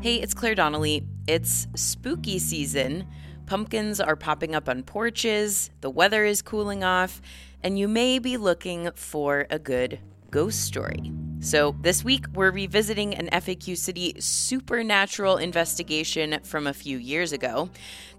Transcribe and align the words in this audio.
Hey, 0.00 0.14
it's 0.20 0.32
Claire 0.32 0.54
Donnelly. 0.54 1.04
It's 1.26 1.66
spooky 1.74 2.38
season. 2.38 3.04
Pumpkins 3.46 3.98
are 4.00 4.14
popping 4.14 4.54
up 4.54 4.68
on 4.68 4.84
porches, 4.84 5.70
the 5.80 5.90
weather 5.90 6.24
is 6.24 6.40
cooling 6.40 6.84
off, 6.84 7.20
and 7.64 7.76
you 7.76 7.88
may 7.88 8.20
be 8.20 8.36
looking 8.36 8.92
for 8.94 9.48
a 9.50 9.58
good 9.58 9.98
ghost 10.30 10.60
story. 10.60 11.10
So, 11.40 11.74
this 11.80 12.04
week 12.04 12.26
we're 12.32 12.52
revisiting 12.52 13.12
an 13.16 13.28
FAQ 13.32 13.76
City 13.76 14.14
supernatural 14.20 15.38
investigation 15.38 16.38
from 16.44 16.68
a 16.68 16.72
few 16.72 16.98
years 16.98 17.32
ago. 17.32 17.68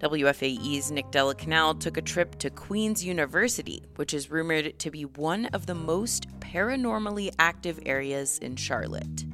WFAE's 0.02 0.90
Nick 0.90 1.10
de 1.10 1.24
la 1.24 1.32
Canal 1.32 1.74
took 1.76 1.96
a 1.96 2.02
trip 2.02 2.38
to 2.40 2.50
Queens 2.50 3.02
University, 3.02 3.82
which 3.96 4.12
is 4.12 4.30
rumored 4.30 4.78
to 4.80 4.90
be 4.90 5.06
one 5.06 5.46
of 5.46 5.64
the 5.64 5.74
most 5.74 6.28
paranormally 6.40 7.30
active 7.38 7.80
areas 7.86 8.36
in 8.40 8.54
Charlotte. 8.54 9.24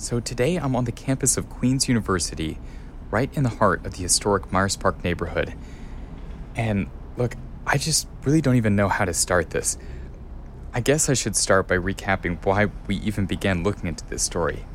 So 0.00 0.20
today 0.20 0.54
I'm 0.54 0.76
on 0.76 0.84
the 0.84 0.92
campus 0.92 1.36
of 1.36 1.50
Queens 1.50 1.88
University, 1.88 2.60
right 3.10 3.28
in 3.36 3.42
the 3.42 3.48
heart 3.48 3.84
of 3.84 3.94
the 3.94 4.02
historic 4.02 4.52
Myers 4.52 4.76
Park 4.76 5.02
neighborhood. 5.02 5.54
And 6.54 6.88
look, 7.16 7.34
I 7.66 7.78
just 7.78 8.06
really 8.22 8.40
don't 8.40 8.54
even 8.54 8.76
know 8.76 8.88
how 8.88 9.06
to 9.06 9.12
start 9.12 9.50
this. 9.50 9.76
I 10.72 10.78
guess 10.78 11.08
I 11.08 11.14
should 11.14 11.34
start 11.34 11.66
by 11.66 11.78
recapping 11.78 12.44
why 12.46 12.66
we 12.86 12.98
even 12.98 13.26
began 13.26 13.64
looking 13.64 13.88
into 13.88 14.06
this 14.06 14.22
story. 14.22 14.66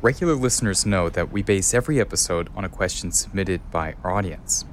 Regular 0.00 0.34
listeners 0.34 0.86
know 0.86 1.10
that 1.10 1.30
we 1.30 1.42
base 1.42 1.74
every 1.74 2.00
episode 2.00 2.48
on 2.56 2.64
a 2.64 2.70
question 2.70 3.12
submitted 3.12 3.70
by 3.70 3.94
our 4.02 4.12
audience. 4.12 4.64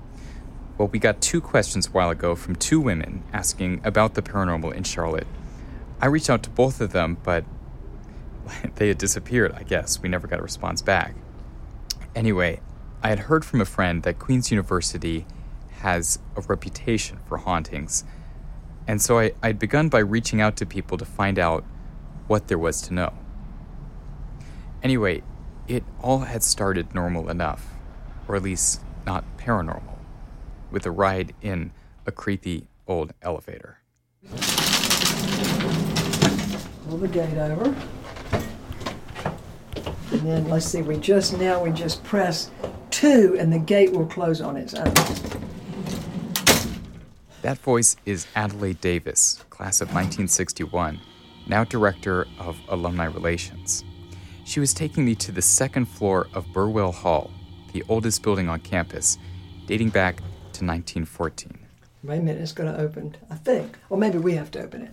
Well, 0.77 0.88
we 0.88 0.97
got 0.97 1.19
two 1.19 1.41
questions 1.41 1.88
a 1.88 1.91
while 1.91 2.09
ago 2.09 2.35
from 2.35 2.55
two 2.55 2.79
women 2.79 3.25
asking 3.33 3.81
about 3.83 4.13
the 4.13 4.22
paranormal 4.22 4.73
in 4.75 4.83
Charlotte. 4.83 5.27
I 6.00 6.05
reached 6.05 6.29
out 6.29 6.41
to 6.44 6.50
both 6.50 6.79
of 6.79 6.94
them, 6.94 7.17
but 7.22 7.44
they 8.75 8.88
had 8.88 8.97
disappeared, 8.97 9.53
I 9.53 9.63
guess. 9.63 10.02
We 10.02 10.09
never 10.09 10.27
got 10.27 10.39
a 10.39 10.44
response 10.44 10.81
back. 10.81 11.16
Anyway, 12.16 12.59
I 13.02 13.09
had 13.09 13.19
heard 13.19 13.44
from 13.44 13.61
a 13.61 13.66
friend 13.66 14.03
that 14.03 14.19
Queens 14.19 14.52
University 14.52 15.25
has 15.80 16.19
a 16.35 16.41
reputation 16.41 17.19
for 17.27 17.38
hauntings. 17.38 18.03
And 18.88 19.02
so 19.02 19.19
I, 19.19 19.33
I'd 19.41 19.59
begun 19.59 19.89
by 19.89 20.00
reaching 20.00 20.41
out 20.41 20.55
to 20.58 20.66
people 20.66 20.97
to 20.97 21.05
find 21.05 21.39
out 21.39 21.63
what 22.27 22.47
there 22.47 22.58
was 22.58 22.81
to 22.83 22.94
know. 22.94 23.13
Anyway, 24.81 25.23
it 25.67 25.83
all 26.02 26.19
had 26.19 26.44
started 26.44 26.94
normal 26.94 27.30
enough, 27.30 27.66
or 28.28 28.35
at 28.35 28.44
least 28.44 28.81
not 29.05 29.23
paranormal, 29.38 29.97
with 30.72 30.85
a 30.85 30.91
ride 30.91 31.33
in 31.41 31.72
a 32.05 32.11
creepy 32.11 32.67
old 32.88 33.13
elevator. 33.22 33.80
Pull 36.88 36.97
the 36.97 37.07
gate 37.07 37.38
over. 37.38 37.75
And 40.23 40.31
then, 40.31 40.49
let's 40.49 40.66
see, 40.66 40.81
we 40.81 40.95
just, 40.95 41.38
now 41.38 41.61
we 41.61 41.69
just 41.71 42.02
press 42.05 42.49
two 42.91 43.35
and 43.38 43.52
the 43.52 43.59
gate 43.59 43.91
will 43.91 44.05
close 44.05 44.39
on 44.39 44.55
its 44.55 44.73
own. 44.73 44.93
That 47.41 47.57
voice 47.57 47.97
is 48.05 48.25
Adelaide 48.33 48.79
Davis, 48.79 49.44
class 49.49 49.81
of 49.81 49.89
1961, 49.89 51.01
now 51.45 51.66
director 51.66 52.25
of 52.39 52.57
alumni 52.69 53.03
relations. 53.03 53.83
She 54.45 54.61
was 54.61 54.73
taking 54.73 55.03
me 55.03 55.13
to 55.16 55.33
the 55.33 55.41
second 55.41 55.89
floor 55.89 56.29
of 56.34 56.47
Burwell 56.53 56.94
Hall, 56.94 57.29
the 57.73 57.84
oldest 57.90 58.23
building 58.23 58.47
on 58.47 58.61
campus, 58.61 59.17
dating 59.67 59.90
back 59.90 60.19
to 60.19 60.63
1914. 60.63 61.59
Wait 62.01 62.17
a 62.17 62.22
minute, 62.22 62.41
it's 62.41 62.53
going 62.53 62.73
to 62.73 62.79
open, 62.79 63.17
I 63.29 63.35
think. 63.35 63.78
Or 63.90 63.97
maybe 63.97 64.19
we 64.19 64.35
have 64.35 64.51
to 64.51 64.63
open 64.63 64.84
it. 64.84 64.91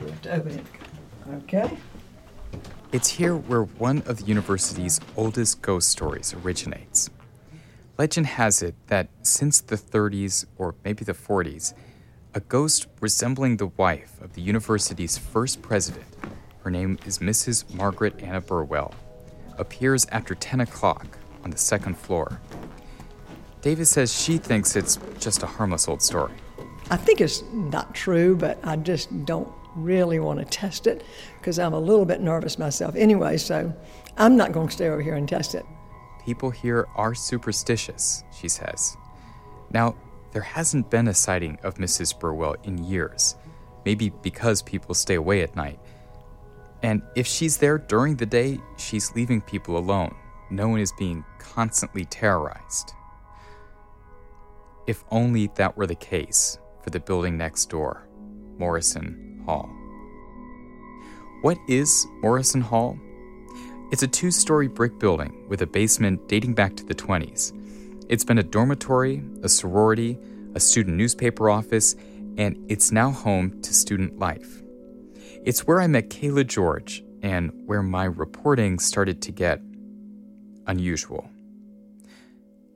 We 0.00 0.10
have 0.10 0.22
to 0.22 0.34
open 0.34 0.58
it. 0.58 0.66
Okay. 1.44 1.78
It's 2.90 3.10
here 3.10 3.36
where 3.36 3.64
one 3.64 4.02
of 4.06 4.16
the 4.16 4.24
university's 4.24 4.98
oldest 5.14 5.60
ghost 5.60 5.90
stories 5.90 6.32
originates. 6.32 7.10
Legend 7.98 8.26
has 8.26 8.62
it 8.62 8.74
that 8.86 9.10
since 9.20 9.60
the 9.60 9.76
30s 9.76 10.46
or 10.56 10.74
maybe 10.86 11.04
the 11.04 11.12
40s, 11.12 11.74
a 12.32 12.40
ghost 12.40 12.86
resembling 13.02 13.58
the 13.58 13.66
wife 13.66 14.18
of 14.22 14.32
the 14.32 14.40
university's 14.40 15.18
first 15.18 15.60
president, 15.60 16.06
her 16.60 16.70
name 16.70 16.98
is 17.04 17.18
Mrs. 17.18 17.74
Margaret 17.74 18.22
Anna 18.22 18.40
Burwell, 18.40 18.94
appears 19.58 20.06
after 20.06 20.34
10 20.34 20.60
o'clock 20.60 21.18
on 21.44 21.50
the 21.50 21.58
second 21.58 21.98
floor. 21.98 22.40
Davis 23.60 23.90
says 23.90 24.18
she 24.18 24.38
thinks 24.38 24.76
it's 24.76 24.98
just 25.20 25.42
a 25.42 25.46
harmless 25.46 25.88
old 25.88 26.00
story. 26.00 26.32
I 26.90 26.96
think 26.96 27.20
it's 27.20 27.42
not 27.52 27.94
true, 27.94 28.34
but 28.34 28.58
I 28.64 28.76
just 28.76 29.26
don't 29.26 29.52
really 29.74 30.18
want 30.18 30.38
to 30.38 30.44
test 30.44 30.86
it 30.86 31.04
because 31.38 31.58
I'm 31.58 31.74
a 31.74 31.78
little 31.78 32.04
bit 32.04 32.20
nervous 32.20 32.58
myself 32.58 32.94
anyway, 32.96 33.36
so 33.36 33.72
I'm 34.16 34.36
not 34.36 34.52
going 34.52 34.68
to 34.68 34.72
stay 34.72 34.88
over 34.88 35.02
here 35.02 35.14
and 35.14 35.28
test 35.28 35.54
it. 35.54 35.64
People 36.24 36.50
here 36.50 36.86
are 36.96 37.14
superstitious, 37.14 38.24
she 38.38 38.48
says. 38.48 38.96
Now, 39.70 39.96
there 40.32 40.42
hasn't 40.42 40.90
been 40.90 41.08
a 41.08 41.14
sighting 41.14 41.58
of 41.62 41.74
Mrs. 41.74 42.18
Burwell 42.18 42.56
in 42.64 42.84
years, 42.84 43.34
maybe 43.84 44.10
because 44.22 44.62
people 44.62 44.94
stay 44.94 45.14
away 45.14 45.42
at 45.42 45.56
night. 45.56 45.78
And 46.82 47.02
if 47.16 47.26
she's 47.26 47.56
there 47.56 47.78
during 47.78 48.16
the 48.16 48.26
day, 48.26 48.60
she's 48.76 49.14
leaving 49.14 49.40
people 49.40 49.76
alone. 49.76 50.14
No 50.50 50.68
one 50.68 50.80
is 50.80 50.92
being 50.98 51.24
constantly 51.38 52.04
terrorized. 52.04 52.92
If 54.86 55.04
only 55.10 55.48
that 55.56 55.76
were 55.76 55.86
the 55.86 55.94
case 55.94 56.58
for 56.82 56.90
the 56.90 57.00
building 57.00 57.36
next 57.36 57.66
door, 57.66 58.08
Morrison 58.56 59.27
Hall. 59.48 59.70
What 61.40 61.56
is 61.68 62.06
Morrison 62.20 62.60
Hall? 62.60 62.98
It's 63.90 64.02
a 64.02 64.06
two 64.06 64.30
story 64.30 64.68
brick 64.68 64.98
building 64.98 65.46
with 65.48 65.62
a 65.62 65.66
basement 65.66 66.28
dating 66.28 66.52
back 66.52 66.76
to 66.76 66.84
the 66.84 66.94
20s. 66.94 67.54
It's 68.10 68.24
been 68.24 68.36
a 68.36 68.42
dormitory, 68.42 69.22
a 69.42 69.48
sorority, 69.48 70.18
a 70.54 70.60
student 70.60 70.98
newspaper 70.98 71.48
office, 71.48 71.94
and 72.36 72.62
it's 72.68 72.92
now 72.92 73.10
home 73.10 73.58
to 73.62 73.72
student 73.72 74.18
life. 74.18 74.62
It's 75.46 75.66
where 75.66 75.80
I 75.80 75.86
met 75.86 76.10
Kayla 76.10 76.46
George 76.46 77.02
and 77.22 77.50
where 77.64 77.82
my 77.82 78.04
reporting 78.04 78.78
started 78.78 79.22
to 79.22 79.32
get 79.32 79.62
unusual. 80.66 81.30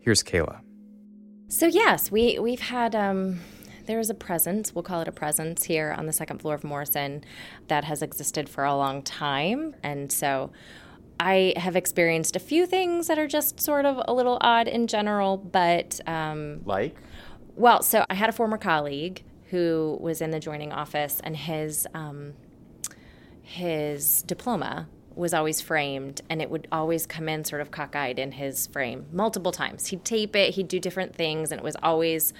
Here's 0.00 0.22
Kayla. 0.22 0.60
So 1.48 1.66
yes, 1.66 2.10
we 2.10 2.38
we've 2.38 2.60
had 2.60 2.94
um, 2.94 3.40
there 3.86 4.00
is 4.00 4.10
a 4.10 4.14
presence. 4.14 4.74
We'll 4.74 4.82
call 4.82 5.00
it 5.00 5.08
a 5.08 5.12
presence 5.12 5.64
here 5.64 5.94
on 5.96 6.06
the 6.06 6.12
second 6.12 6.38
floor 6.38 6.54
of 6.54 6.64
Morrison 6.64 7.24
that 7.68 7.84
has 7.84 8.02
existed 8.02 8.48
for 8.48 8.64
a 8.64 8.76
long 8.76 9.02
time, 9.02 9.74
and 9.82 10.10
so 10.10 10.50
I 11.20 11.54
have 11.56 11.76
experienced 11.76 12.34
a 12.34 12.40
few 12.40 12.66
things 12.66 13.06
that 13.06 13.18
are 13.18 13.28
just 13.28 13.60
sort 13.60 13.86
of 13.86 14.02
a 14.08 14.12
little 14.12 14.38
odd 14.40 14.66
in 14.66 14.86
general, 14.86 15.36
but 15.36 16.00
um, 16.06 16.62
like, 16.64 16.96
well, 17.54 17.82
so 17.82 18.04
I 18.10 18.14
had 18.14 18.28
a 18.28 18.32
former 18.32 18.58
colleague 18.58 19.22
who 19.50 19.98
was 20.00 20.20
in 20.20 20.30
the 20.30 20.40
joining 20.40 20.72
office, 20.72 21.20
and 21.22 21.36
his 21.36 21.86
um, 21.94 22.34
his 23.42 24.22
diploma 24.22 24.88
was 25.14 25.34
always 25.34 25.60
framed 25.60 26.20
and 26.28 26.40
it 26.40 26.50
would 26.50 26.68
always 26.72 27.06
come 27.06 27.28
in 27.28 27.44
sort 27.44 27.60
of 27.60 27.70
cockeyed 27.70 28.18
in 28.18 28.32
his 28.32 28.66
frame 28.68 29.06
multiple 29.12 29.52
times. 29.52 29.88
He'd 29.88 30.04
tape 30.04 30.36
it, 30.36 30.54
he'd 30.54 30.68
do 30.68 30.78
different 30.78 31.14
things, 31.14 31.52
and 31.52 31.58
it 31.60 31.64
was 31.64 31.76
always 31.82 32.32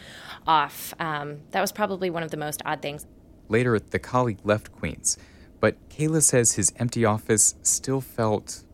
off. 0.46 0.94
Um, 0.98 1.40
that 1.50 1.60
was 1.60 1.72
probably 1.72 2.10
one 2.10 2.22
of 2.22 2.30
the 2.30 2.36
most 2.36 2.62
odd 2.64 2.82
things. 2.82 3.06
Later, 3.48 3.78
the 3.78 3.98
colleague 3.98 4.38
left 4.44 4.72
Queens, 4.72 5.18
but 5.60 5.76
Kayla 5.88 6.22
says 6.22 6.52
his 6.52 6.72
empty 6.76 7.04
office 7.04 7.54
still 7.62 8.00
felt 8.00 8.64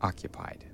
occupied. 0.00 0.64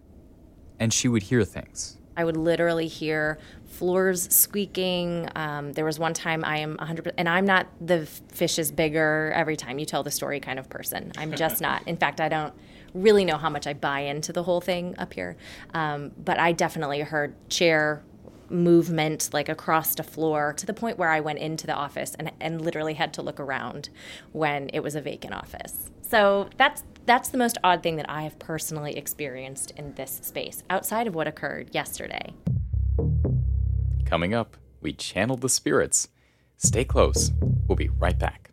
And 0.78 0.92
she 0.92 1.06
would 1.06 1.24
hear 1.24 1.44
things. 1.44 1.98
I 2.16 2.24
would 2.24 2.36
literally 2.36 2.88
hear 2.88 3.38
floors 3.66 4.28
squeaking. 4.34 5.28
Um, 5.34 5.72
there 5.72 5.84
was 5.84 5.98
one 5.98 6.14
time 6.14 6.44
I 6.44 6.58
am 6.58 6.76
100%, 6.76 7.12
and 7.16 7.28
I'm 7.28 7.44
not 7.44 7.66
the 7.80 8.06
fish 8.06 8.58
is 8.58 8.70
bigger 8.70 9.32
every 9.34 9.56
time 9.56 9.78
you 9.78 9.86
tell 9.86 10.02
the 10.02 10.10
story 10.10 10.40
kind 10.40 10.58
of 10.58 10.68
person. 10.68 11.12
I'm 11.16 11.32
just 11.34 11.60
not. 11.60 11.86
In 11.86 11.96
fact, 11.96 12.20
I 12.20 12.28
don't 12.28 12.54
really 12.94 13.24
know 13.24 13.36
how 13.36 13.50
much 13.50 13.66
I 13.66 13.72
buy 13.72 14.00
into 14.00 14.32
the 14.32 14.42
whole 14.42 14.60
thing 14.60 14.94
up 14.98 15.14
here. 15.14 15.36
Um, 15.74 16.12
but 16.22 16.38
I 16.38 16.52
definitely 16.52 17.00
heard 17.00 17.34
chair 17.48 18.02
movement 18.50 19.30
like 19.32 19.48
across 19.48 19.94
the 19.94 20.02
floor 20.02 20.52
to 20.58 20.66
the 20.66 20.74
point 20.74 20.98
where 20.98 21.08
I 21.08 21.20
went 21.20 21.38
into 21.38 21.66
the 21.66 21.74
office 21.74 22.14
and, 22.18 22.30
and 22.40 22.60
literally 22.60 22.94
had 22.94 23.14
to 23.14 23.22
look 23.22 23.40
around 23.40 23.88
when 24.32 24.68
it 24.72 24.80
was 24.80 24.94
a 24.94 25.00
vacant 25.00 25.34
office. 25.34 25.90
So 26.02 26.50
that's 26.56 26.84
that's 27.04 27.30
the 27.30 27.38
most 27.38 27.58
odd 27.64 27.82
thing 27.82 27.96
that 27.96 28.08
I 28.08 28.22
have 28.22 28.38
personally 28.38 28.96
experienced 28.96 29.72
in 29.72 29.94
this 29.94 30.20
space 30.22 30.62
outside 30.70 31.08
of 31.08 31.14
what 31.16 31.26
occurred 31.26 31.70
yesterday. 31.72 32.34
Coming 34.04 34.34
up, 34.34 34.56
we 34.80 34.92
channeled 34.92 35.40
the 35.40 35.48
spirits. 35.48 36.08
Stay 36.58 36.84
close. 36.84 37.32
We'll 37.66 37.76
be 37.76 37.88
right 37.88 38.18
back. 38.18 38.51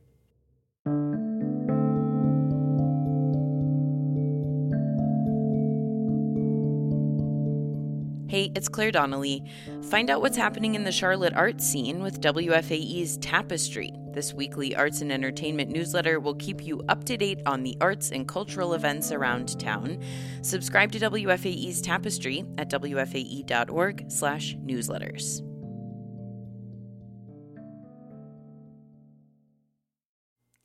Hey, 8.30 8.52
it's 8.54 8.70
Claire 8.70 8.92
Donnelly. 8.92 9.44
Find 9.90 10.12
out 10.12 10.22
what's 10.22 10.38
happening 10.38 10.76
in 10.76 10.84
the 10.84 10.92
Charlotte 10.92 11.34
art 11.34 11.60
scene 11.60 12.04
with 12.04 12.22
WFAE's 12.22 13.18
Tapestry. 13.18 13.92
This 14.14 14.36
weekly 14.36 14.76
arts 14.76 15.02
and 15.02 15.12
entertainment 15.12 15.72
newsletter 15.72 16.20
will 16.20 16.36
keep 16.36 16.64
you 16.64 16.84
up 16.90 17.06
to 17.06 17.18
date 17.18 17.40
on 17.48 17.64
the 17.64 17.76
arts 17.81 18.12
and 18.12 18.28
cultural 18.28 18.76
events 18.76 19.12
around 19.12 19.60
town. 19.60 20.04
Subscribe 20.44 20.92
to 20.92 21.00
WFAE's 21.00 21.81
Tapestry 21.81 22.46
at 22.60 22.70
wfae.org/newsletters. 22.70 25.42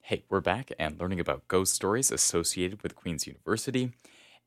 Hey, 0.02 0.25
we're 0.28 0.43
back 0.43 0.70
and 0.78 1.00
learning 1.00 1.19
about 1.19 1.49
ghost 1.49 1.72
stories 1.72 2.12
associated 2.12 2.82
with 2.82 2.94
Queens 2.94 3.26
University, 3.26 3.93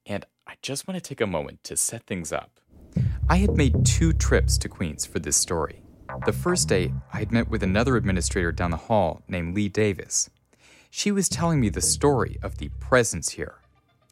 and 0.05 0.23
I 0.45 0.53
just 0.61 0.87
want 0.87 1.03
to 1.03 1.09
take 1.09 1.19
a 1.19 1.25
moment 1.25 1.63
to 1.63 1.75
set 1.75 2.05
things 2.05 2.31
up. 2.31 2.59
I 3.29 3.37
had 3.37 3.57
made 3.57 3.85
two 3.85 4.13
trips 4.13 4.57
to 4.59 4.69
Queens 4.69 5.05
for 5.05 5.19
this 5.19 5.35
story. 5.35 5.81
The 6.25 6.31
first 6.31 6.69
day, 6.69 6.93
I 7.11 7.19
had 7.19 7.33
met 7.33 7.49
with 7.49 7.61
another 7.61 7.97
administrator 7.97 8.53
down 8.53 8.71
the 8.71 8.77
hall 8.77 9.21
named 9.27 9.53
Lee 9.53 9.67
Davis. 9.67 10.29
She 10.89 11.11
was 11.11 11.27
telling 11.27 11.59
me 11.59 11.67
the 11.67 11.81
story 11.81 12.39
of 12.41 12.57
the 12.57 12.69
presence 12.79 13.31
here. 13.31 13.55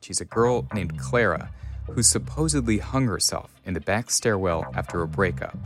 She's 0.02 0.20
a 0.20 0.26
girl 0.26 0.68
named 0.74 1.00
Clara 1.00 1.50
who 1.90 2.04
supposedly 2.04 2.80
hung 2.80 3.08
herself 3.08 3.56
in 3.64 3.74
the 3.74 3.80
back 3.80 4.12
stairwell 4.12 4.66
after 4.76 5.02
a 5.02 5.08
breakup. 5.08 5.58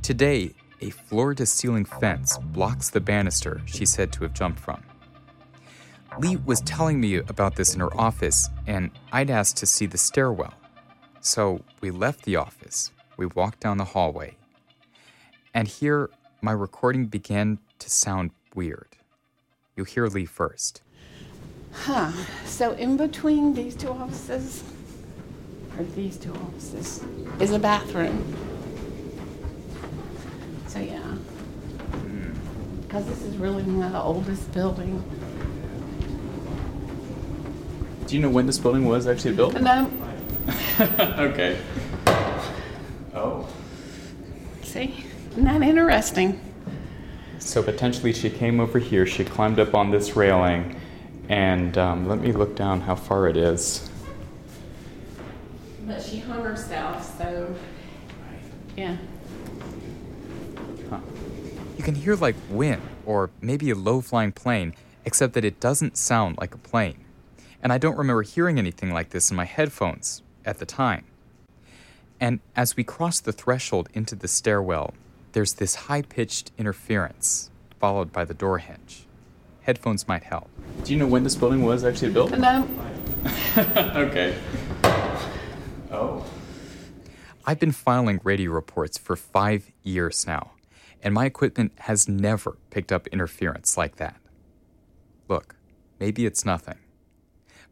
Today, 0.00 0.54
a 0.80 0.88
floor 0.88 1.34
to 1.34 1.44
ceiling 1.44 1.84
fence 1.84 2.38
blocks 2.38 2.88
the 2.88 3.00
banister 3.00 3.60
she 3.66 3.84
said 3.84 4.12
to 4.14 4.22
have 4.22 4.32
jumped 4.32 4.60
from. 4.60 4.82
Lee 6.18 6.36
was 6.36 6.62
telling 6.62 7.00
me 7.00 7.16
about 7.16 7.56
this 7.56 7.74
in 7.74 7.80
her 7.80 7.94
office, 8.00 8.48
and 8.66 8.90
I'd 9.12 9.30
asked 9.30 9.58
to 9.58 9.66
see 9.66 9.84
the 9.84 9.98
stairwell. 9.98 10.54
So 11.20 11.60
we 11.82 11.90
left 11.90 12.24
the 12.24 12.36
office, 12.36 12.92
we 13.18 13.26
walked 13.26 13.60
down 13.60 13.76
the 13.76 13.84
hallway, 13.84 14.36
and 15.52 15.68
here 15.68 16.08
my 16.40 16.52
recording 16.52 17.06
began 17.06 17.58
to 17.78 17.90
sound 17.90 18.30
weird. 18.54 18.96
You'll 19.76 19.84
hear 19.84 20.06
Lee 20.06 20.24
first. 20.24 20.80
Huh. 21.72 22.10
So 22.46 22.72
in 22.72 22.96
between 22.96 23.52
these 23.52 23.76
two 23.76 23.90
offices, 23.90 24.64
or 25.78 25.84
these 25.84 26.16
two 26.16 26.32
offices, 26.32 27.04
is 27.38 27.52
a 27.52 27.58
bathroom. 27.58 28.34
So 30.68 30.78
yeah. 30.78 31.00
Hmm. 31.00 32.32
Because 32.82 33.06
this 33.06 33.22
is 33.22 33.36
really 33.36 33.62
one 33.62 33.84
of 33.84 33.92
the 33.92 34.00
oldest 34.00 34.50
buildings. 34.52 35.04
Do 38.06 38.16
you 38.16 38.22
know 38.22 38.30
when 38.30 38.46
this 38.46 38.58
building 38.58 38.86
was 38.86 39.06
actually 39.06 39.36
built? 39.36 39.60
No, 39.60 39.88
okay. 41.18 41.60
Oh. 43.14 43.46
see? 44.62 45.04
Isn't 45.32 45.44
that 45.44 45.60
interesting? 45.60 46.40
So 47.38 47.62
potentially 47.62 48.14
she 48.14 48.30
came 48.30 48.60
over 48.60 48.78
here, 48.78 49.04
she 49.04 49.22
climbed 49.22 49.58
up 49.60 49.74
on 49.74 49.90
this 49.90 50.16
railing, 50.16 50.80
and 51.28 51.76
um, 51.76 52.08
let 52.08 52.20
me 52.20 52.32
look 52.32 52.56
down 52.56 52.80
how 52.80 52.94
far 52.94 53.28
it 53.28 53.36
is. 53.36 53.90
But 55.86 56.02
she 56.02 56.20
hung 56.20 56.42
herself, 56.42 57.18
so 57.18 57.54
yeah. 58.74 58.96
You 61.76 61.84
can 61.84 61.94
hear 61.94 62.16
like 62.16 62.36
wind 62.48 62.80
or 63.04 63.28
maybe 63.42 63.68
a 63.68 63.74
low 63.74 64.00
flying 64.00 64.32
plane, 64.32 64.74
except 65.04 65.34
that 65.34 65.44
it 65.44 65.60
doesn't 65.60 65.98
sound 65.98 66.38
like 66.38 66.54
a 66.54 66.58
plane. 66.58 67.04
And 67.62 67.70
I 67.70 67.76
don't 67.76 67.98
remember 67.98 68.22
hearing 68.22 68.58
anything 68.58 68.94
like 68.94 69.10
this 69.10 69.30
in 69.30 69.36
my 69.36 69.44
headphones 69.44 70.22
at 70.44 70.58
the 70.58 70.66
time. 70.66 71.04
And 72.20 72.40
as 72.54 72.76
we 72.76 72.84
cross 72.84 73.20
the 73.20 73.32
threshold 73.32 73.88
into 73.94 74.14
the 74.14 74.28
stairwell, 74.28 74.94
there's 75.32 75.54
this 75.54 75.74
high 75.74 76.02
pitched 76.02 76.52
interference, 76.58 77.50
followed 77.78 78.12
by 78.12 78.24
the 78.24 78.34
door 78.34 78.58
hinge. 78.58 79.06
Headphones 79.62 80.06
might 80.06 80.24
help. 80.24 80.50
Do 80.84 80.92
you 80.92 80.98
know 80.98 81.06
when 81.06 81.24
this 81.24 81.34
building 81.34 81.62
was 81.62 81.84
actually 81.84 82.12
built? 82.12 82.36
No, 82.36 82.68
okay. 83.56 84.36
Oh. 85.90 86.24
I've 87.46 87.58
been 87.58 87.72
filing 87.72 88.20
radio 88.22 88.50
reports 88.50 88.98
for 88.98 89.16
five 89.16 89.70
years 89.82 90.26
now, 90.26 90.52
and 91.02 91.14
my 91.14 91.24
equipment 91.24 91.72
has 91.80 92.08
never 92.08 92.56
picked 92.70 92.92
up 92.92 93.06
interference 93.08 93.76
like 93.76 93.96
that. 93.96 94.16
Look, 95.28 95.56
maybe 95.98 96.26
it's 96.26 96.44
nothing. 96.44 96.78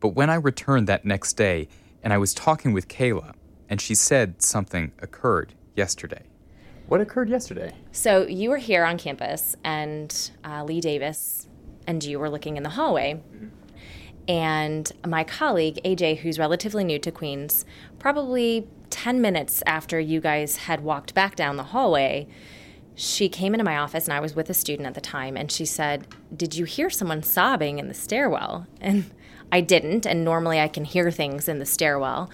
But 0.01 0.11
when 0.11 0.31
I 0.31 0.35
returned 0.37 0.87
that 0.89 1.05
next 1.05 1.35
day 1.35 1.69
and 2.03 2.13
I 2.13 2.19
was 2.19 2.35
talking 2.35 2.73
with 2.73 2.89
Kayla, 2.89 3.35
and 3.69 3.81
she 3.81 3.95
said 3.95 4.43
something 4.43 4.93
occurred 5.01 5.55
yesterday. 5.75 6.23
What 6.87 7.01
occurred 7.01 7.29
yesterday? 7.29 7.73
So 7.93 8.27
you 8.27 8.51
were 8.51 8.57
here 8.57 8.85
on 8.85 8.99
campus, 8.99 9.57
and 9.65 10.31
uh, 10.45 10.65
Lee 10.65 10.81
Davis 10.81 11.49
and 11.89 12.05
you 12.05 12.19
were 12.21 12.31
looking 12.31 12.57
in 12.59 12.63
the 12.63 12.69
hallway. 12.69 13.21
And 14.29 14.93
my 15.07 15.25
colleague, 15.25 15.81
AJ, 15.85 16.19
who's 16.19 16.39
relatively 16.39 16.85
new 16.85 16.99
to 16.99 17.11
Queens, 17.11 17.65
probably 17.99 18.69
10 18.91 19.23
minutes 19.23 19.63
after 19.67 19.99
you 19.99 20.21
guys 20.21 20.57
had 20.59 20.83
walked 20.83 21.15
back 21.15 21.35
down 21.35 21.57
the 21.57 21.63
hallway, 21.65 22.29
she 22.95 23.31
came 23.31 23.55
into 23.55 23.65
my 23.65 23.79
office 23.79 24.05
and 24.05 24.13
I 24.13 24.21
was 24.21 24.37
with 24.37 24.51
a 24.51 24.55
student 24.55 24.87
at 24.87 24.95
the 24.95 25.01
time 25.01 25.35
and 25.37 25.51
she 25.51 25.65
said, 25.65 26.07
Did 26.37 26.57
you 26.57 26.67
hear 26.67 26.91
someone 26.91 27.23
sobbing 27.23 27.79
in 27.79 27.89
the 27.89 27.95
stairwell? 27.95 28.67
And 28.81 29.11
I 29.51 29.61
didn't. 29.61 30.07
And 30.07 30.25
normally 30.25 30.61
I 30.61 30.69
can 30.69 30.85
hear 30.85 31.11
things 31.11 31.49
in 31.49 31.59
the 31.59 31.67
stairwell. 31.67 32.31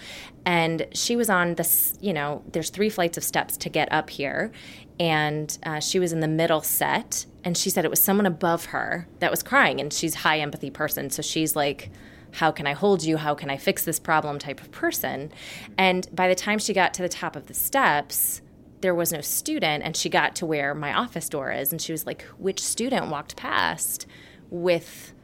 And 0.47 0.87
she 0.93 1.17
was 1.17 1.31
on 1.31 1.55
this, 1.55 1.97
you 2.01 2.13
know, 2.13 2.43
there's 2.53 2.71
three 2.71 2.91
flights 2.91 3.17
of 3.17 3.25
steps 3.25 3.57
to 3.59 3.69
get 3.69 3.91
up 3.93 4.11
here. 4.11 4.53
And 4.99 5.57
uh, 5.65 5.81
she 5.81 5.99
was 5.99 6.13
in 6.13 6.21
the 6.21 6.29
middle 6.29 6.61
set. 6.61 7.27
And 7.45 7.57
she 7.57 7.71
said 7.71 7.85
it 7.85 7.91
was 7.91 8.03
someone 8.03 8.27
above 8.27 8.67
her 8.67 9.07
that 9.21 9.31
was 9.31 9.43
crying. 9.43 9.81
And 9.81 9.93
she's 9.93 10.17
high 10.17 10.41
empathy 10.41 10.71
person. 10.71 11.11
So 11.11 11.23
she's 11.23 11.55
like, 11.55 11.91
how 12.33 12.51
can 12.51 12.67
I 12.67 12.73
hold 12.73 13.05
you? 13.05 13.17
How 13.17 13.35
can 13.35 13.49
I 13.49 13.57
fix 13.57 13.85
this 13.85 14.01
problem 14.01 14.39
type 14.39 14.61
of 14.61 14.73
person. 14.73 15.31
And 15.79 16.09
by 16.13 16.27
the 16.29 16.35
time 16.35 16.59
she 16.59 16.73
got 16.73 16.93
to 16.95 17.03
the 17.03 17.09
top 17.09 17.37
of 17.37 17.47
the 17.47 17.55
steps, 17.55 18.43
there 18.81 18.95
was 18.95 19.13
no 19.13 19.21
student. 19.21 19.85
And 19.85 19.97
she 19.97 20.09
got 20.09 20.35
to 20.37 20.47
where 20.47 20.75
my 20.75 20.93
office 20.93 21.29
door 21.29 21.53
is. 21.53 21.71
And 21.71 21.81
she 21.81 21.93
was 21.93 22.07
like, 22.07 22.23
which 22.39 22.61
student 22.61 23.09
walked 23.09 23.37
past 23.37 24.07
with 24.51 25.15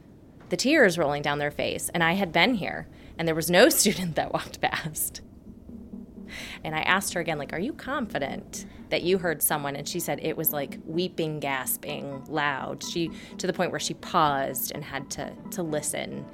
the 0.51 0.57
tears 0.57 0.97
rolling 0.97 1.23
down 1.23 1.39
their 1.39 1.49
face. 1.49 1.89
And 1.93 2.03
I 2.03 2.13
had 2.13 2.31
been 2.31 2.55
here, 2.55 2.87
and 3.17 3.27
there 3.27 3.33
was 3.33 3.49
no 3.49 3.69
student 3.81 4.15
that 4.15 4.31
walked 4.31 4.61
past. 4.61 5.21
And 6.63 6.75
I 6.75 6.81
asked 6.81 7.13
her 7.13 7.21
again, 7.21 7.37
like, 7.37 7.53
are 7.53 7.59
you 7.59 7.73
confident 7.73 8.65
that 8.89 9.01
you 9.01 9.17
heard 9.17 9.41
someone? 9.41 9.75
And 9.75 9.87
she 9.87 9.99
said 9.99 10.19
it 10.21 10.37
was 10.37 10.53
like 10.53 10.77
weeping, 10.85 11.39
gasping, 11.39 12.23
loud. 12.27 12.83
She 12.83 13.11
to 13.37 13.47
the 13.47 13.53
point 13.53 13.71
where 13.71 13.79
she 13.79 13.95
paused 13.95 14.71
and 14.73 14.83
had 14.83 15.09
to 15.11 15.33
to 15.51 15.63
listen. 15.63 16.25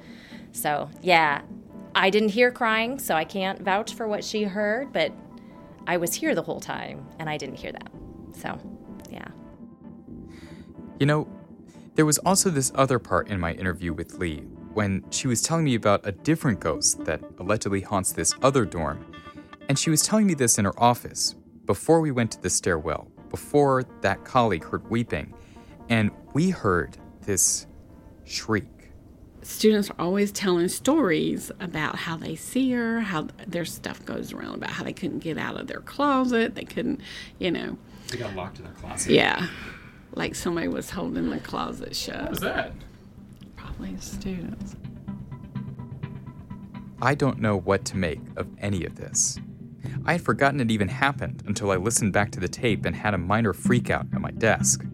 So 0.52 0.88
yeah, 1.02 1.42
I 1.94 2.10
didn't 2.10 2.28
hear 2.28 2.52
crying, 2.52 2.98
so 2.98 3.14
I 3.14 3.24
can't 3.24 3.60
vouch 3.60 3.94
for 3.94 4.06
what 4.06 4.22
she 4.22 4.44
heard, 4.44 4.92
but 4.92 5.12
I 5.86 5.96
was 5.96 6.14
here 6.14 6.34
the 6.34 6.42
whole 6.42 6.60
time 6.60 7.08
and 7.18 7.28
I 7.28 7.36
didn't 7.36 7.56
hear 7.56 7.72
that. 7.72 7.90
So 8.34 8.56
yeah. 9.10 9.28
You 11.00 11.06
know, 11.06 11.26
there 11.98 12.06
was 12.06 12.18
also 12.18 12.48
this 12.48 12.70
other 12.76 13.00
part 13.00 13.26
in 13.26 13.40
my 13.40 13.54
interview 13.54 13.92
with 13.92 14.20
Lee 14.20 14.36
when 14.72 15.04
she 15.10 15.26
was 15.26 15.42
telling 15.42 15.64
me 15.64 15.74
about 15.74 16.00
a 16.06 16.12
different 16.12 16.60
ghost 16.60 17.04
that 17.04 17.20
allegedly 17.40 17.80
haunts 17.80 18.12
this 18.12 18.32
other 18.40 18.64
dorm. 18.64 19.04
And 19.68 19.76
she 19.76 19.90
was 19.90 20.02
telling 20.02 20.28
me 20.28 20.34
this 20.34 20.58
in 20.58 20.64
her 20.64 20.80
office 20.80 21.34
before 21.66 22.00
we 22.00 22.12
went 22.12 22.30
to 22.30 22.40
the 22.40 22.50
stairwell, 22.50 23.10
before 23.30 23.82
that 24.02 24.24
colleague 24.24 24.62
heard 24.62 24.88
weeping. 24.88 25.34
And 25.88 26.12
we 26.34 26.50
heard 26.50 26.96
this 27.22 27.66
shriek. 28.24 28.92
Students 29.42 29.90
are 29.90 29.96
always 29.98 30.30
telling 30.30 30.68
stories 30.68 31.50
about 31.58 31.96
how 31.96 32.16
they 32.16 32.36
see 32.36 32.70
her, 32.70 33.00
how 33.00 33.26
their 33.48 33.64
stuff 33.64 34.04
goes 34.04 34.32
around 34.32 34.54
about 34.54 34.70
how 34.70 34.84
they 34.84 34.92
couldn't 34.92 35.18
get 35.18 35.36
out 35.36 35.60
of 35.60 35.66
their 35.66 35.80
closet, 35.80 36.54
they 36.54 36.64
couldn't, 36.64 37.00
you 37.40 37.50
know. 37.50 37.76
They 38.06 38.18
got 38.18 38.36
locked 38.36 38.58
in 38.58 38.66
their 38.66 38.74
closet. 38.74 39.10
Yeah. 39.10 39.48
Like 40.14 40.34
somebody 40.34 40.68
was 40.68 40.90
holding 40.90 41.30
the 41.30 41.38
closet 41.38 41.94
shut. 41.94 42.20
What 42.22 42.30
was 42.30 42.40
that? 42.40 42.72
Probably 43.56 43.96
students. 43.98 44.76
I 47.00 47.14
don't 47.14 47.38
know 47.38 47.56
what 47.56 47.84
to 47.86 47.96
make 47.96 48.20
of 48.36 48.48
any 48.58 48.84
of 48.84 48.96
this. 48.96 49.38
I 50.04 50.12
had 50.12 50.22
forgotten 50.22 50.60
it 50.60 50.70
even 50.70 50.88
happened 50.88 51.42
until 51.46 51.70
I 51.70 51.76
listened 51.76 52.12
back 52.12 52.30
to 52.32 52.40
the 52.40 52.48
tape 52.48 52.84
and 52.84 52.96
had 52.96 53.14
a 53.14 53.18
minor 53.18 53.52
freakout 53.52 54.12
at 54.12 54.20
my 54.20 54.30
desk. 54.32 54.84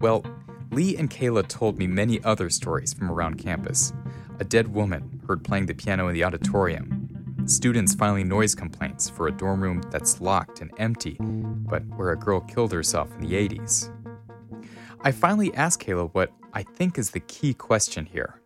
Well, 0.00 0.24
Lee 0.70 0.96
and 0.96 1.10
Kayla 1.10 1.48
told 1.48 1.78
me 1.78 1.86
many 1.86 2.22
other 2.24 2.50
stories 2.50 2.94
from 2.94 3.10
around 3.10 3.36
campus. 3.36 3.92
A 4.38 4.44
dead 4.44 4.72
woman 4.72 5.20
heard 5.26 5.44
playing 5.44 5.66
the 5.66 5.74
piano 5.74 6.08
in 6.08 6.14
the 6.14 6.24
auditorium. 6.24 7.44
Students 7.46 7.94
filing 7.94 8.28
noise 8.28 8.54
complaints 8.54 9.08
for 9.08 9.28
a 9.28 9.32
dorm 9.32 9.62
room 9.62 9.82
that's 9.90 10.20
locked 10.20 10.60
and 10.60 10.70
empty, 10.78 11.16
but 11.20 11.82
where 11.96 12.10
a 12.10 12.16
girl 12.16 12.40
killed 12.40 12.72
herself 12.72 13.08
in 13.14 13.20
the 13.20 13.34
80s. 13.34 13.95
I 15.06 15.12
finally 15.12 15.54
asked 15.54 15.86
Kayla 15.86 16.10
what 16.14 16.32
I 16.52 16.64
think 16.64 16.98
is 16.98 17.12
the 17.12 17.20
key 17.20 17.54
question 17.54 18.06
here. 18.06 18.40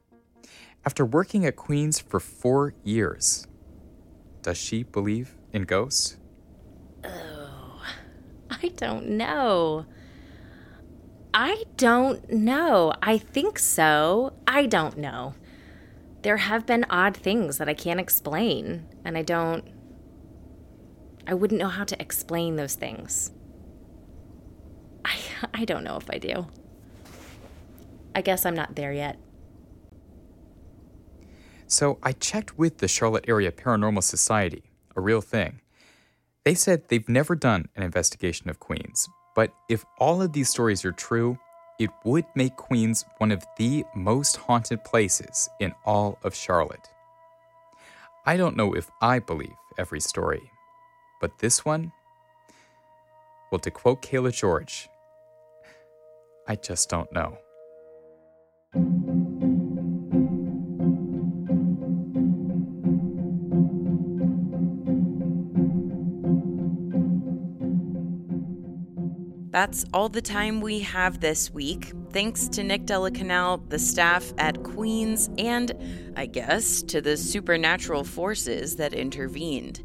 After 0.85 1.07
working 1.07 1.47
at 1.47 1.57
Queens 1.57 1.99
for 1.99 2.21
four 2.21 2.75
years, 2.85 3.47
does 4.43 4.59
she 4.59 4.83
believe 4.83 5.35
in 5.55 5.62
ghosts? 5.62 6.19
Oh, 7.02 7.83
I 8.50 8.73
don't 8.76 9.09
know. 9.09 9.87
I 11.33 11.64
don't 11.79 12.31
know. 12.31 12.93
I 13.02 13.17
think 13.17 13.59
so. 13.59 14.35
I 14.47 14.67
don't 14.67 14.99
know. 14.99 15.33
There 16.21 16.37
have 16.37 16.67
been 16.67 16.85
odd 16.90 17.17
things 17.17 17.57
that 17.57 17.71
I 17.71 17.75
can't 17.75 17.99
explain, 17.99 18.87
and 19.02 19.17
I 19.17 19.23
don't. 19.23 19.64
I 21.26 21.33
wouldn't 21.33 21.59
know 21.59 21.69
how 21.69 21.85
to 21.85 21.99
explain 22.02 22.57
those 22.57 22.75
things. 22.75 23.31
I, 25.55 25.65
don't 25.65 25.85
know 25.85 25.97
if 25.97 26.09
I 26.11 26.19
do. 26.19 26.47
I 28.15 28.23
guess 28.23 28.45
I'm 28.45 28.55
not 28.55 28.77
there 28.77 28.93
yet. 28.93 29.19
So 31.67 31.99
I 32.03 32.13
checked 32.13 32.59
with 32.59 32.79
the 32.79 32.89
Charlotte 32.89 33.27
Area 33.29 33.53
Paranormal 33.53 34.03
Society, 34.03 34.65
a 34.97 35.01
real 35.01 35.21
thing. 35.21 35.61
They 36.45 36.55
said 36.55 36.89
they've 36.89 37.09
never 37.09 37.37
done 37.37 37.69
an 37.77 37.83
investigation 37.83 38.51
of 38.51 38.59
Queens, 38.59 39.09
but 39.37 39.53
if 39.69 39.85
all 39.99 40.21
of 40.21 40.33
these 40.33 40.49
stories 40.49 40.85
are 40.85 40.93
true, 40.93 41.39
it 41.79 41.91
would 42.05 42.25
make 42.35 42.57
Queens 42.57 43.05
one 43.19 43.31
of 43.31 43.45
the 43.57 43.85
most 43.95 44.37
haunted 44.37 44.85
places 44.85 45.49
in 45.61 45.73
all 45.85 46.19
of 46.25 46.35
Charlotte. 46.35 46.89
I 48.27 48.37
don't 48.37 48.57
know 48.57 48.75
if 48.75 48.91
I 49.01 49.19
believe 49.19 49.55
every 49.79 50.01
story, 50.01 50.51
but 51.21 51.39
this 51.39 51.65
one, 51.65 51.93
well, 53.51 53.61
to 53.61 53.71
quote 53.71 54.03
Kayla 54.03 54.33
George, 54.35 54.89
I 56.50 56.57
just 56.57 56.88
don't 56.88 57.12
know. 57.12 57.38
That's 69.52 69.85
all 69.95 70.09
the 70.09 70.21
time 70.21 70.61
we 70.61 70.80
have 70.80 71.21
this 71.21 71.54
week. 71.54 71.92
Thanks 72.11 72.49
to 72.49 72.64
Nick 72.64 72.85
de 72.85 72.99
la 72.99 73.11
Canal, 73.11 73.59
the 73.69 73.78
staff 73.78 74.33
at 74.37 74.64
Queens, 74.64 75.30
and 75.38 75.73
I 76.16 76.26
guess 76.26 76.83
to 76.83 77.00
the 77.00 77.16
supernatural 77.16 78.02
forces 78.02 78.75
that 78.75 78.92
intervened. 78.92 79.83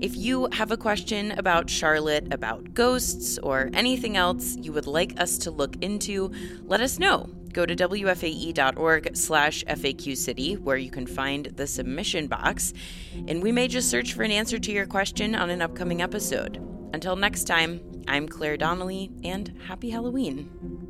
If 0.00 0.16
you 0.16 0.48
have 0.52 0.70
a 0.70 0.78
question 0.78 1.32
about 1.32 1.68
Charlotte, 1.68 2.32
about 2.32 2.72
ghosts, 2.72 3.36
or 3.36 3.68
anything 3.74 4.16
else 4.16 4.56
you 4.56 4.72
would 4.72 4.86
like 4.86 5.20
us 5.20 5.36
to 5.38 5.50
look 5.50 5.76
into, 5.82 6.32
let 6.62 6.80
us 6.80 6.98
know. 6.98 7.28
Go 7.52 7.66
to 7.66 7.76
wfae.org 7.76 9.14
slash 9.14 9.62
FAQ 9.64 10.16
City, 10.16 10.56
where 10.56 10.78
you 10.78 10.90
can 10.90 11.06
find 11.06 11.46
the 11.56 11.66
submission 11.66 12.28
box, 12.28 12.72
and 13.28 13.42
we 13.42 13.52
may 13.52 13.68
just 13.68 13.90
search 13.90 14.14
for 14.14 14.22
an 14.22 14.30
answer 14.30 14.58
to 14.58 14.72
your 14.72 14.86
question 14.86 15.34
on 15.34 15.50
an 15.50 15.60
upcoming 15.60 16.00
episode. 16.00 16.56
Until 16.94 17.14
next 17.14 17.44
time, 17.44 18.02
I'm 18.08 18.26
Claire 18.26 18.56
Donnelly, 18.56 19.10
and 19.22 19.54
happy 19.66 19.90
Halloween. 19.90 20.89